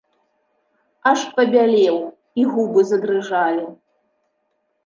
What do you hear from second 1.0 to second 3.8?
Аж пабялеў, і губы задрыжалі.